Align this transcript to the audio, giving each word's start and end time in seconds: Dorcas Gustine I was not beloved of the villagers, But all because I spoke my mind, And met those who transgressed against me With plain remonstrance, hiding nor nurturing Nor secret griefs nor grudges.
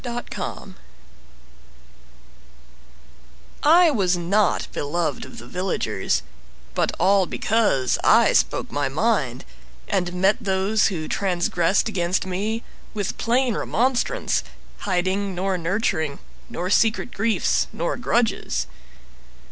Dorcas 0.03 0.29
Gustine 0.35 0.73
I 3.61 3.91
was 3.91 4.17
not 4.17 4.67
beloved 4.73 5.25
of 5.25 5.37
the 5.37 5.45
villagers, 5.45 6.23
But 6.73 6.91
all 6.99 7.27
because 7.27 7.99
I 8.03 8.33
spoke 8.33 8.71
my 8.71 8.89
mind, 8.89 9.45
And 9.87 10.13
met 10.15 10.37
those 10.43 10.87
who 10.87 11.07
transgressed 11.07 11.87
against 11.87 12.25
me 12.25 12.63
With 12.95 13.19
plain 13.19 13.53
remonstrance, 13.55 14.43
hiding 14.79 15.35
nor 15.35 15.55
nurturing 15.59 16.17
Nor 16.49 16.71
secret 16.71 17.11
griefs 17.11 17.67
nor 17.71 17.95
grudges. 17.95 18.65